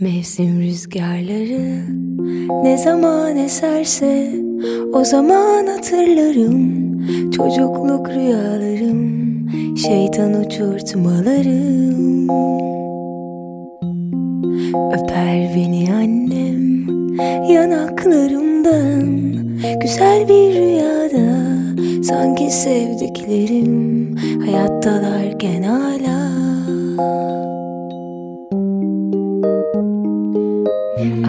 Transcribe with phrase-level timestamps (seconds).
[0.00, 1.84] Mevsim rüzgarları
[2.62, 4.30] ne zaman eserse
[4.92, 6.84] o zaman hatırlarım.
[7.30, 12.28] Çocukluk rüyalarım, şeytan uçurtmalarım.
[14.92, 16.86] Öper beni annem
[17.48, 19.24] yanaklarımdan.
[19.80, 21.54] Güzel bir rüyada
[22.02, 25.13] sanki sevdiklerim hayattalarken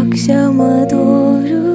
[0.02, 1.66] Akşama doğru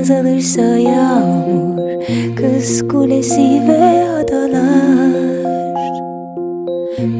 [0.00, 2.04] azalırsa yağmur
[2.36, 5.16] Kız kulesi ve adalar.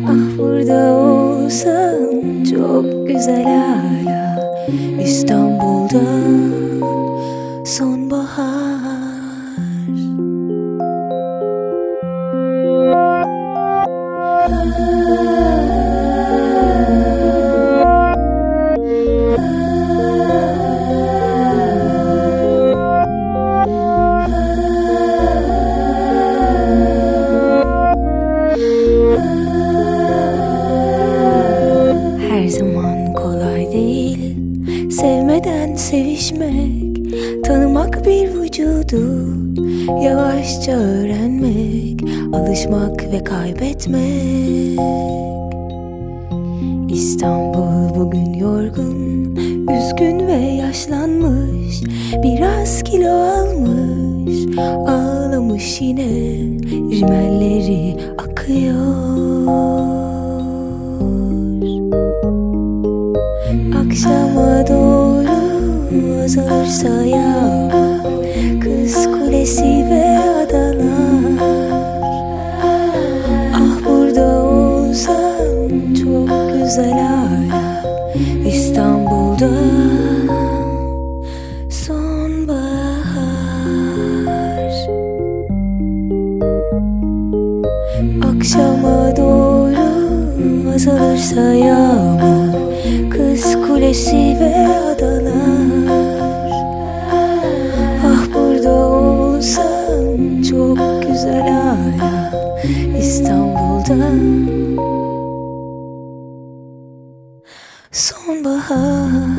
[0.06, 1.96] Ah burada olsan
[2.50, 4.40] çok güzel hala
[5.02, 6.02] İstanbul'da
[35.00, 39.28] Sevmeden sevişmek Tanımak bir vücudu
[40.04, 42.00] Yavaşça öğrenmek
[42.32, 44.78] Alışmak ve kaybetmek.
[46.88, 49.36] İstanbul bugün yorgun
[49.68, 51.82] Üzgün ve yaşlanmış
[52.22, 56.08] Biraz kilo almış Ağlamış yine
[56.90, 59.15] Rimelleri akıyor
[67.04, 68.02] yağmur
[68.60, 71.56] Kız kulesi ve adalar.
[73.54, 77.82] Ah burada olsan çok güzel hala
[78.46, 79.50] İstanbul'da
[81.70, 83.06] sonbahar.
[88.36, 89.86] Akşama doğru
[90.74, 92.54] azalırsa yağmur
[93.10, 95.55] Kız kulesi ve adalar
[103.86, 104.76] İstanbul'da
[107.92, 109.35] Sonbahar